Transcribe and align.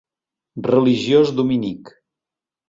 Religiós 0.67 1.33
dominic. 1.41 1.93